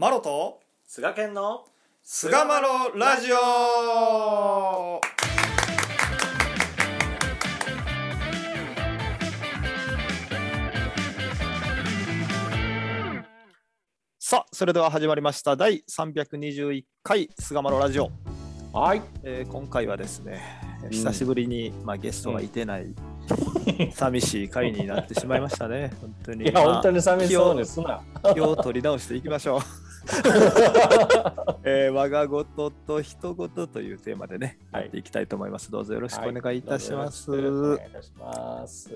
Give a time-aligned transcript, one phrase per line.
[0.00, 1.64] マロと菅健の
[2.04, 5.00] 菅マロラジオ。
[14.20, 15.56] さあそれでは始まりました。
[15.56, 18.12] 第321回菅マロラジオ、
[18.72, 19.02] はい。
[19.24, 20.40] えー今回はですね
[20.92, 22.94] 久しぶりに、まあ、ゲストがいてない、
[23.92, 25.90] 寂しい回になってしまいましたね。
[26.00, 26.44] 本当に。
[26.44, 28.00] いや、まあ本当に寂しそうですな。
[28.32, 29.87] 気を取り直していきましょう。
[31.64, 35.70] えー、我が事と人事というテーマでね、はいやっていきたいと思います。
[35.70, 37.30] どうぞよろしくお願いいたします。
[37.30, 38.90] はいおい、願いいたします。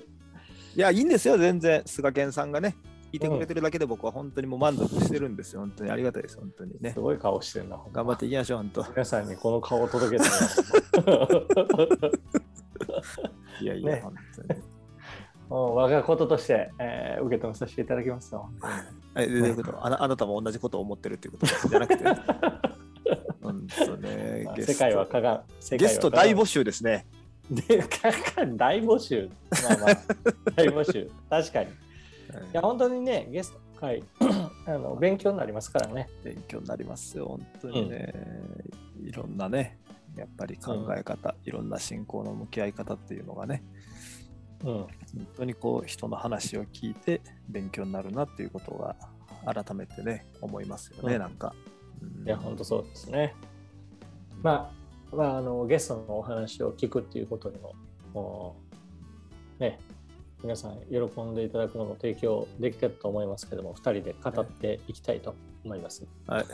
[0.76, 1.82] や、いいんですよ、全然。
[1.84, 2.76] 菅健さんがね、
[3.12, 5.60] いてくれてるだけで僕は本当にもう満足してるんですよ。
[5.60, 7.00] 本当にありがたいです、本当にねす。
[7.00, 7.78] ごい顔してるな。
[7.92, 8.84] 頑張っていきましょう、本当。
[8.90, 10.28] 皆さんにこの顔を届けて
[13.60, 14.60] いやいや、ね本当に。
[15.48, 18.50] もう我がこととして、えー受け止めさせていただきますよ。
[19.16, 22.04] えどういうことあなあなたも同じことを思ってるっていうことじゃなくて。
[24.02, 27.06] ねまあゲスト世界はかが世界はゲスト大募集ですね。
[27.50, 29.28] でかか大募集。
[29.62, 29.96] まあまあ、
[30.56, 31.10] 大募集。
[31.28, 31.70] 確かに。
[31.70, 31.72] い
[32.52, 34.02] や、本当にね、ゲスト会
[34.66, 36.08] あの勉強になりますからね。
[36.24, 38.14] 勉強になりますよ、本当にね。
[39.02, 39.78] いろんなね、
[40.16, 43.62] やっぱり考え方、いろんな信仰の向き合い方っていうのがね、
[44.64, 44.72] うん。
[44.72, 44.88] 本
[45.36, 48.96] 当にこう、人の話を聞いて勉強になるなっていうことが
[49.52, 51.54] 改めてね、思いますよね、うんなんか。
[52.00, 53.34] うんいや、本当そうですね。
[54.42, 54.72] ま
[55.12, 57.58] あ、まあ、あのゲストのお話を聞くっていうことに
[58.12, 58.56] も、
[59.58, 59.78] ね、
[60.42, 66.04] 皆さん喜んでいただくのも提供できてると思いますけども、2人で語っていきたいと思います。
[66.26, 66.44] はい。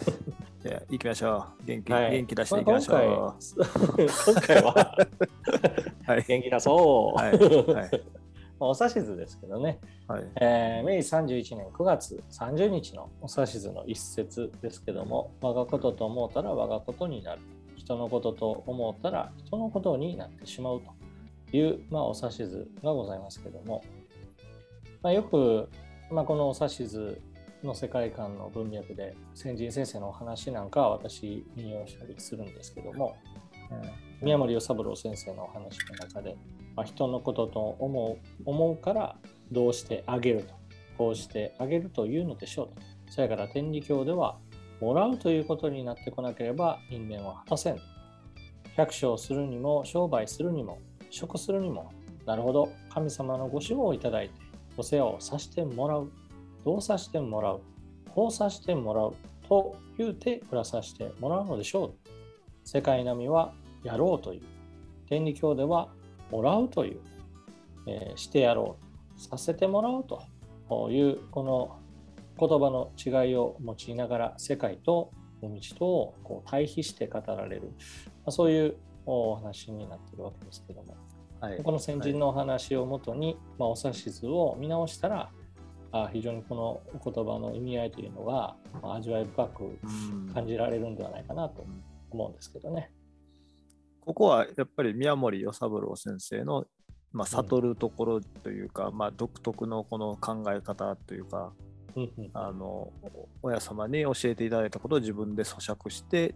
[0.63, 1.65] じゃあ、行きましょう。
[1.65, 2.97] 元気、はい元気出していきましょう。
[2.97, 4.97] まあ今回 今回は
[6.09, 6.25] はい。
[6.27, 7.33] 元気出そう、はい。
[7.33, 7.91] はい。
[8.59, 9.79] まあお指図ですけどね、
[10.09, 10.25] はい。
[10.41, 17.41] えー明治31年9月30日のお指図の一節ですけども、我がことと思うたら我がことになる。
[17.89, 20.83] 人のことと思ったら人のことになってしまう
[21.51, 23.83] という、まあ、お指図がございますけども、
[25.03, 25.71] まあ、よく、
[26.11, 27.19] まあ、このお指図
[27.65, 33.17] の世界観の文脈で先人先生のお話なんかは私引用したりするんですけども、
[34.23, 36.37] 宮森与三郎先生のお話の中で、
[36.77, 39.17] まあ、人のことと思う思うから
[39.53, 40.55] どうしてあげると。
[40.97, 43.13] こうしてあげるというのでしょうと。
[43.13, 44.39] それから天理教では
[44.81, 47.79] もらうということになってこなければ因縁は果たせん
[48.77, 50.79] 百姓するにも商売するにも
[51.11, 51.93] 食するにも
[52.27, 52.73] なるほど。
[52.93, 54.35] 神様のご指導をいただいて
[54.77, 56.11] お世話をさしてもらう。
[56.65, 57.61] どうさしてもらう？
[58.13, 59.15] こうさしてもらう
[59.49, 61.95] と言うて暮らさせてもらうのでしょう
[62.65, 64.43] 世界並みはやろうという。
[65.09, 65.89] 天理教では
[66.31, 67.01] もらうという、
[67.87, 68.77] えーしてやろ
[69.17, 71.79] うさせてもらうというこの
[72.39, 75.11] 言葉の違いを用いながら世界と
[75.43, 80.97] 道とをこう対比して語られる、まあ、そういうお話になっているわけですけども。
[81.41, 81.63] はい。
[81.63, 85.31] この先人のお話をもとに、まあ、お指図を見直したら
[85.93, 90.31] あ非常にこのお言葉の意味合いというのが、まあ味わい深くうん。
[90.35, 91.65] 感じられるんではないかなと
[92.11, 92.91] 思うんですけどね。
[94.09, 96.65] ここはやっぱり宮森与三郎先生の、
[97.13, 101.53] まあ、悟るところというか、まあ、独特のこの考え方というか
[101.95, 102.91] うんうんあの
[103.43, 106.33] 親様に教えていただいたことを自分で咀嚼して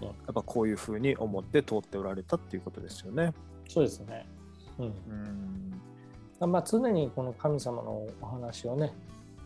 [0.00, 3.32] うんやっぱこういうふうに思って通っておられたっていうことですよね。
[3.68, 4.24] そうですね。
[4.78, 4.94] うん
[6.40, 8.92] うんまあ、常にこの神様のお話をね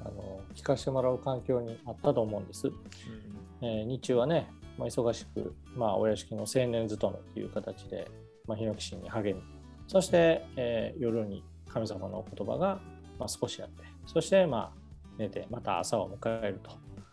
[0.03, 2.71] あの聞かせてもらう環境にあったと思うんです。
[3.63, 4.47] えー日中はね、
[4.81, 8.11] まあ、忙しく、まあ、お屋敷の青年勤めという形で、
[8.47, 9.45] まあ、ヒノキ神に励み。
[9.87, 12.81] そして、えー夜に神様のお言葉が、
[13.19, 14.81] まあ、少しあってそして、まあ、
[15.19, 16.61] 寝てまた朝を迎える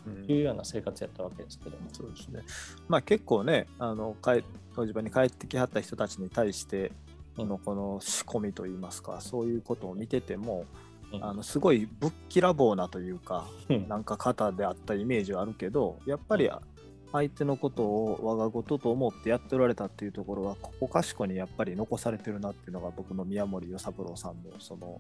[0.08, 0.26] うん。
[0.26, 1.90] というような生活やったわけですけども。
[1.92, 2.42] そうですね。
[2.88, 6.94] まあ結構ね、あの帰当時場に帰ってきはった人たちに対して
[7.38, 10.66] のこの仕込みといいますか、そういうことを見てても、
[11.12, 11.24] うん。
[11.24, 13.88] あのすごいぶっきらぼうなというか、うん。
[13.90, 16.50] なんか方であったイメージはあるけど、やっぱり
[17.12, 25.00] 相手のことを我が事と思ってやっておられたっていうところは、ここかしこにやっぱり残されてるなっていうのが僕の宮森与三郎さんのその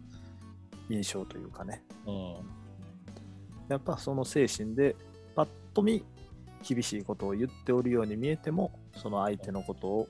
[0.89, 1.83] 印象というかね。
[2.05, 2.67] うん
[3.69, 4.95] やっぱその精神で
[5.35, 6.03] パッと見
[6.67, 10.07] 厳しいことを言っておるように見えてもその相手のことを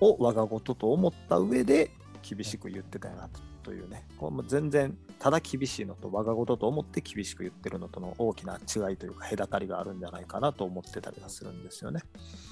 [0.00, 1.90] を我が事と思った上で
[2.20, 3.40] 厳しく言ってたよなと
[3.72, 12.00] いうねこれも全然ただ厳しいのと我が事と思って厳しく言ってるのとの大きな違いというか隔たりがあるんじゃないかなと思ってたりはするんですよね。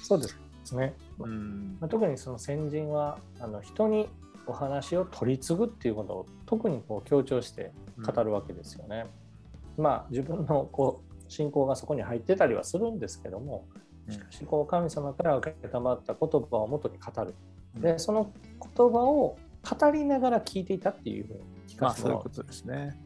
[0.01, 0.27] そうで
[0.63, 0.95] すね。
[1.19, 4.07] うんまあ、特にその先人はあの人に
[4.45, 7.71] お話を取り継ぐっていうことを特にこう強調して
[8.05, 9.05] 語るわけですよね。
[9.77, 13.65] まあ自分のこう信仰がそこに入ってたりはするんですけども
[14.09, 17.33] しかしこう神様から受けたまった言葉をもとに語る
[17.75, 22.97] でその言葉を語りながら聞いていたっていうふうに聞まあかせてもらうそういうことですね。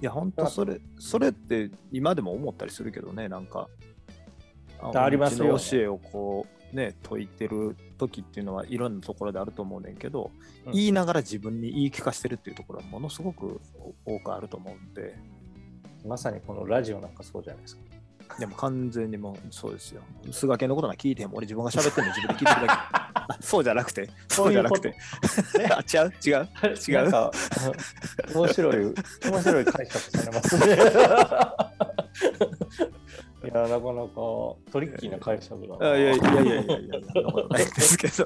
[0.00, 3.68] いや、本当それ、それって今でも思ったりするけどね、なんか。
[4.94, 10.30] ありますよね教えをこう、ね、解いてる時っていうのはいろんなところであると思うねんけど、
[10.66, 13.60] うん言いながら自分に言い聞かせてるっていうところはものすごく
[14.06, 15.14] 多くあると思うんで、
[16.06, 17.82] まさにこのラジオなんかそうじゃないですか。
[18.38, 20.02] でも完全にもうそうですよ。
[20.30, 22.72] 菅家のことなんか聞いてもん俺自分が喋ってるの自分で聞いてるだけ。
[22.92, 23.10] あ
[23.40, 24.94] そうじゃなくて、そうじゃなくて。
[25.70, 26.12] あ違う？
[26.24, 26.48] 違う？
[26.88, 27.10] 違う？
[27.10, 27.30] か
[28.34, 28.94] 面白い
[29.24, 30.76] 面白い解釈されますね。
[33.44, 35.90] いやなかなかトリッキーな解釈だな。
[35.92, 38.24] あいやいやいやいやいやなことないですけど。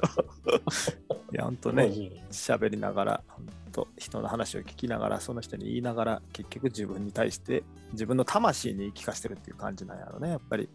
[1.33, 1.83] いや、ほんとね、
[2.31, 10.69] 喋りながら、ほんと人の話を聞きながら、その人に言いながら、結局自分に対して、自分の魂に聞かせてるっていう感じなんやろね、やっぱり。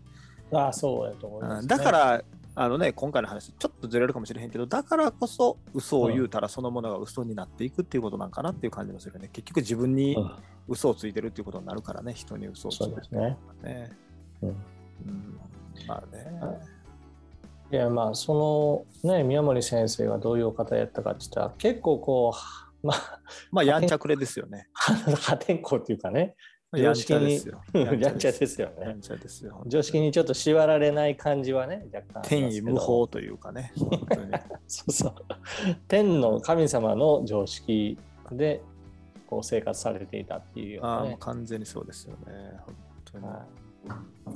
[0.53, 2.23] ああそうやと思います、うんだか、ら、
[2.57, 9.29] あのね、今回の話、ちょっとずれるかもしれへんけど、だからこそ、嘘を言うたら、そのものが嘘になっていくっていうことなんかなっていう感じもするよね。
[9.33, 10.33] 結局、自分にうん
[10.69, 13.39] 嘘をついてるっていうことになるからね、人に嘘をついてるそうですね。
[13.63, 13.91] ね。
[14.43, 14.57] うんうん、
[15.87, 16.25] まあね。
[17.71, 22.35] いやまあそのね宮森先生がどういうお方やったかって言ったら結構こ
[22.83, 23.19] うまあ
[23.51, 24.69] まあ、やんちゃくれですよね。
[24.75, 26.35] 破天荒っていうかね
[26.77, 27.61] やんちゃですよ。
[27.73, 29.01] やんちゃですよねやん。
[29.01, 29.63] ちゃですよ。
[29.67, 33.73] 常識にちょっと縛られない感じはね若干天意無法というかね。
[33.77, 34.33] 本当に
[34.67, 35.15] そうそう
[35.89, 37.99] 天の神様の常識
[38.33, 38.63] で
[39.27, 42.59] こう生活されていたっていうようああ、完全にそうですよね。
[42.67, 42.75] 本
[43.05, 43.27] 当に。
[43.27, 43.65] はい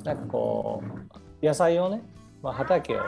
[0.04, 0.82] なんかこ
[1.42, 2.02] う野菜をね、
[2.42, 2.98] まあ、畑を、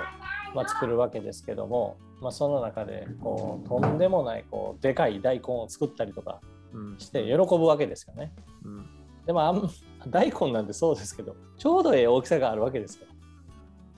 [0.55, 6.41] まあ、作るわけですけども、まあ、その中でこうとんでもないこうでかい大根を作ったりとか
[6.73, 8.33] うんして喜ぶわけですよね。
[8.65, 8.87] うん
[9.27, 9.71] でもあん
[10.09, 13.07] 大根なんてそうですけどちょうどええ大きさがあるわけですよ。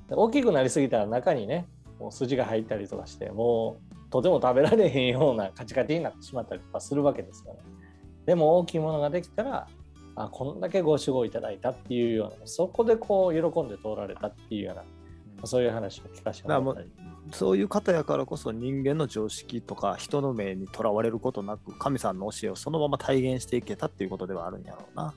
[0.09, 1.67] で大きくなりすぎたら中にね
[1.99, 7.61] もう筋が入ったりとかしてもうとても食べられへんようなカチカチになってしまったりとかするわけですよね。
[8.27, 9.69] でも大きいものができたら
[10.15, 16.93] あこんだけご守護いただいたっていうようなそこでこう喜んで通られたっていうようなそういう話を聞かせてもらったり。
[17.31, 25.15] そういう方やからこそ人間の常識とか人の目にとらわれることなく神さんの教えをそのまま体現していけたっていうことではあるんやろうな。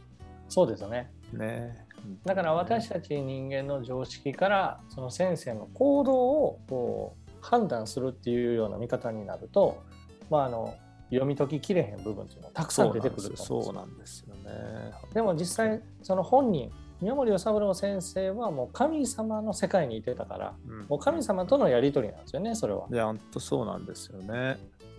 [0.48, 1.12] そうですよね。
[1.34, 1.86] ね
[2.24, 9.84] だから私たち人間の常識からその先生の行動をこう判断するっていうような見方になると、
[10.30, 10.75] まあ、あの
[11.10, 14.92] 読み解ききれへん部分っていうのはたくさん出てくると思うんですよそうなんですよね。
[15.13, 22.88] でも実際その本人宮森与三郎先生はもう神様の世界にいてたからうんもう神様とのやり取りなんですよねそれは。
[22.92, 24.57] いや、本当そうなんですよね。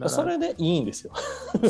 [0.09, 1.13] それでいいんですよ。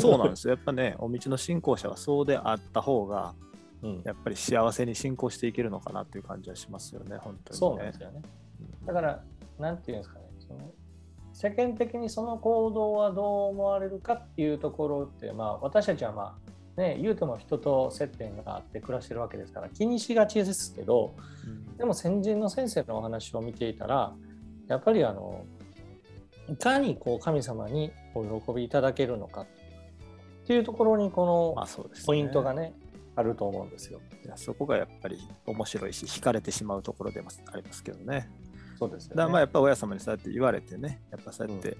[0.01, 0.55] そうなんですよ。
[0.55, 3.33] やっぱね、お道の信仰者はそうであった方が、
[3.81, 7.57] うん、やっぱり幸せに信仰していけるのかなっていう感じはしますよね、本当に、ね。
[7.57, 8.21] そうなんですよね。
[8.85, 9.23] だから、
[9.59, 10.59] なんていうんですかね、その
[11.33, 16.46] 世間的にその行動はどう思われるかっていうところって、まあ、私たちはまあ、
[16.77, 21.15] ね、言うても人と接点があって暮らしてるわけですから気にしがちですけど
[21.45, 24.13] うんでも先人の先生のお話を見ていたら
[24.67, 25.45] やっぱりあの
[26.49, 29.45] いかにこう神様にお喜びいただけるのかっ
[30.45, 31.67] ていうところにこの。
[32.05, 32.73] ポイントがね
[33.17, 33.99] あると思うんですよ。
[34.23, 38.29] いやそこがやっぱり面白いし、惹かれてしまうところでもありますけどね。
[38.77, 39.15] そうですよね。
[39.17, 41.75] だまあやっぱ親様にそうやって言われてね、やっぱそうやって、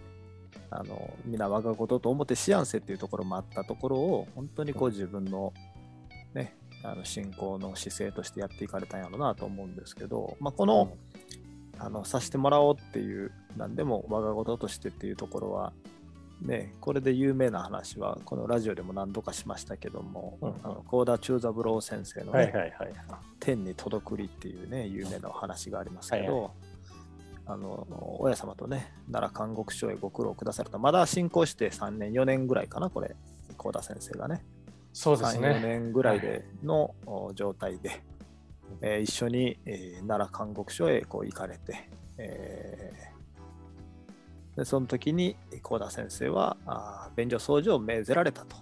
[0.69, 5.53] あの皆我が事と思ってしやんせっていうところもあったところを、本当にこう自分の
[6.33, 10.93] ね、あの信仰の姿勢としてやっていかれたんやろうなと思うんですけど、まあ、この、
[11.79, 15.73] あのさせてもらおうっていう、何でも我が事としてっていうところは、
[16.41, 22.71] ね、これで有名な話は、このラジオでも何度かしましたけども、うんあの高田中三郎先生のね、はいはいはい。
[23.39, 26.49] 天に届くりっていうね、有名なお話がありますけど、はいは
[27.47, 27.87] あの
[28.19, 33.15] 親様とね、奈良監獄所へご苦労くだされた、まだ進行して3年、4年ぐらいかな、これ、
[33.57, 34.41] 高田先生がね、3、4
[34.93, 35.59] そうですね。
[35.61, 38.03] 年ぐらいでの、お状態で、
[38.81, 48.57] えー一緒に、えー奈良監獄所へこう行かれて、えーでその時に高田先生はあー便所掃除を命ぜられたと。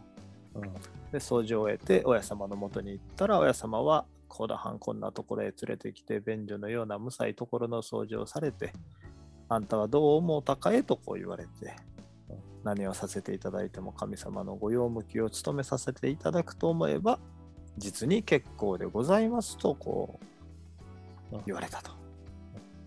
[0.56, 0.74] うん
[1.12, 8.74] で掃除を終えて親様のもとに行ったら親様は高田藩こんなところへ連れてきて便所のような無才ところの掃除をされて
[9.50, 11.76] あんたはどう思うたかえとこう言われて
[12.30, 17.20] うん何をさせていただいても神様のご用向きを務めさせていただくと思えば
[17.78, 20.20] 実に結構でございますとこ
[21.32, 21.92] ううん言われたと。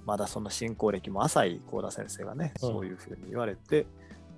[0.08, 3.84] まだその信仰歴も浅い高田先生がね、うんそういうふうに言われて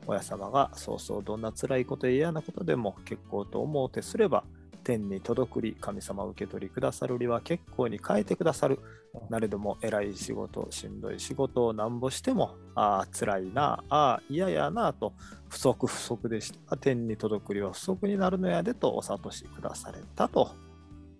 [0.04, 4.42] 親様がそうそうどんな辛いことや嫌なことでも結構と思うてすれば
[4.80, 8.78] 天に届くり神様を受け取りくださるりは結構に変えてくださる。
[9.28, 15.14] なれども偉い仕事しんどい仕事をなんぼしてもああ辛いなああ嫌やなと
[15.48, 16.76] 不足不足でした。
[16.76, 20.50] 天に届くりは不足になるのやでとお諭しくだされたと。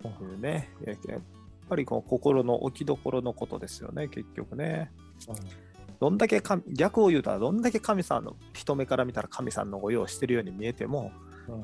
[0.05, 0.71] いうね。
[0.87, 1.21] やっ
[1.69, 4.90] ぱりこの心の置きどころのことですよね結局ね。
[5.29, 11.12] うんどんだけ逆を言うたらどんだけ神さんの人目から見たら神さんのご用をしてるように見えても、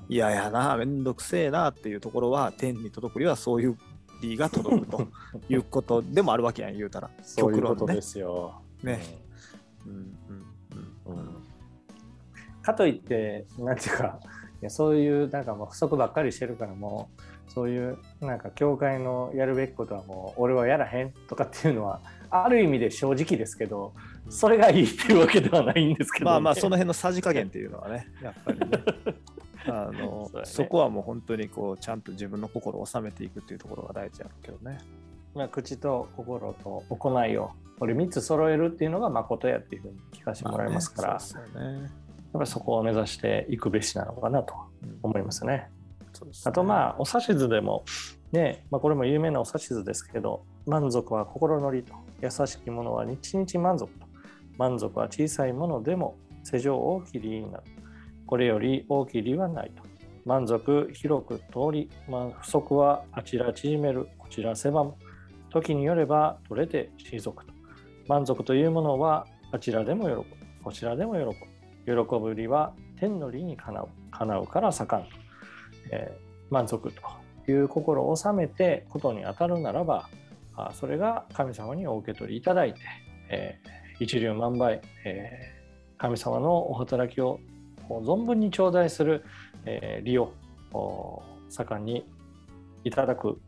[0.08, 3.76] いややなめんどくせえなっていうところは天に届くにはそういう
[4.22, 5.08] 理が届くと
[5.48, 7.10] いうことでもあるわけやん言うたら。
[7.22, 8.60] そういうことですよ。
[8.82, 9.00] ね。
[9.86, 9.92] うん。
[11.06, 11.46] うんうん
[12.66, 14.18] かといってなんていうか
[14.60, 17.08] いやそういうなんかもう不足ばっかりしてるからも
[17.48, 23.94] うそういうなんか教会のやるべきことはもう俺はやらへんとかっていうのはある意味で正直ですけど
[24.28, 28.66] それがいいっていうわけではないんですけど、ね、まあまあその辺のさじ加減っていうのはねやっぱりね
[29.68, 34.78] あのそ、ね,、そこはもう本当にこうちゃんと自分の心を収めていくっていうところが大事やるけどね。
[35.34, 41.18] まあ、口と心と行いをこれ3つ揃えるっていうのが誠やっていうふうに聞かせてもらいますから、
[41.60, 41.90] ねね、やっ
[42.32, 44.54] ぱりそこを目指していくべしなのかなと
[45.02, 45.68] 思いますね。
[46.22, 47.84] うん、あとまあお指図でも
[48.32, 51.92] ね、まあ、これも有名なお指図ですけど満足は心のりと
[52.22, 54.06] 優しき者は日々満足と
[54.56, 57.64] 満足は小さいものでも世上大きい理になる
[58.26, 59.82] これより大きい利はないと。
[60.24, 64.94] 満足広く通り、まあ、不足はあちら縮める、こちら狭む。
[65.50, 67.52] 時によれば取れて退くと。
[68.08, 70.24] 満足というものはあちらでも喜ぶ、
[70.64, 71.34] こちらでも喜ぶ。
[71.86, 75.10] 喜ぶ利は天の利にかなう、叶うから盛んと。
[75.92, 76.92] えー、満足
[77.46, 80.08] という心を収めてことに当たるならば、
[80.56, 82.80] あそれが神様にお受け取りいただいて、
[83.28, 87.38] えー、一粒万倍、えー、神様のお働きを
[87.88, 89.24] 存分に頂戴する、
[89.64, 90.32] えー、利を
[91.48, 92.04] 盛んに
[92.84, 93.40] いただく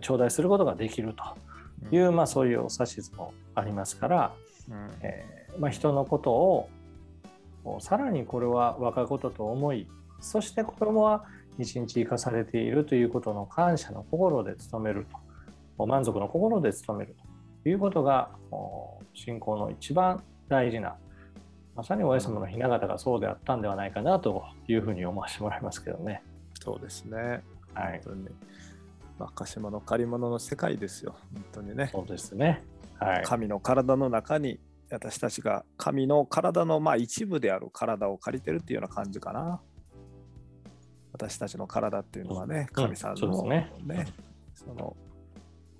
[0.00, 4.32] 頂戴することができるという、うん、まあ、そういうお指図もありますから、
[4.68, 6.68] うん、えー、まあ、人のことを
[7.80, 9.86] さらにこれは若ことと思い
[10.20, 11.24] そして子供は
[11.58, 15.06] 一日生かされているということの感謝の心で努める
[15.76, 17.16] と満足の心で努める
[17.62, 18.30] ということが
[19.14, 20.96] 信仰の一番大事な
[21.80, 26.22] まさにおや様の雛形がそうであったんではないかなというふうに思わせてもらいますけどね。
[26.62, 27.42] そうですね。
[27.72, 28.02] はい。
[28.04, 28.28] 本当に。
[29.18, 31.16] 若島の借り物の世界ですよ。
[31.32, 31.88] 本当にね。
[31.90, 32.62] そうですね。
[32.98, 33.24] はい。
[33.24, 34.60] 神の体の中に
[34.90, 39.62] 私たちが神の体のまあ一部である体を借りてるっていうような感じかな。
[41.14, 44.06] 私たちの体っていうのはね、うん、神さんのね、ね
[44.54, 44.94] その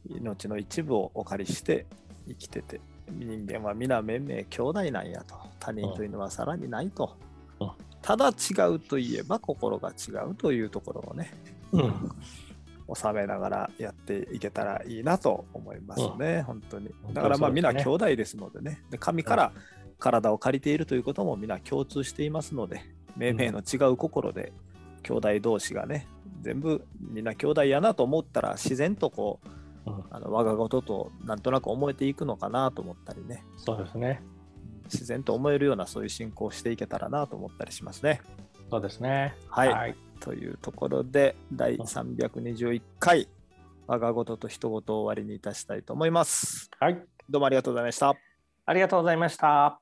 [0.08, 1.84] 命の一部をお借りして
[2.26, 2.80] 生きてて
[3.10, 5.34] 人間は皆めんめ兄弟なんやと。
[5.60, 7.14] 他人というのはさらにないと、
[7.60, 7.70] うん、
[8.02, 8.32] ただ違
[8.70, 11.32] うといえば心が違うというところをね、
[11.72, 12.10] うん、
[12.94, 16.90] 収めながらやっていけたらいいなと思いますね、うん、本当に。
[17.12, 18.82] だからまあ皆兄弟ですのでね。
[18.90, 19.52] で神から
[19.98, 22.80] 体を借りているということも皆共通していますので
[23.16, 24.52] 命名の違う心で
[25.02, 26.06] 兄弟同士がね
[26.40, 29.48] 全部みんな兄弟やなと思ったら自然とこう
[29.86, 33.44] あの我が事となんとなく思えていくのかなと思ったりね。
[33.56, 34.22] そうですね。
[34.84, 38.20] 自然と思えるようなそういう進行をしていけたらなと思ったりしますね。
[38.70, 39.34] そうですね。
[39.48, 43.28] はい、はい、というところで第321回
[43.86, 46.70] 我が事と人事を終わりにいたしたいと思います。
[46.78, 47.02] はい。
[47.28, 48.14] どうもありがとうございました。
[48.66, 49.79] ありがとうございました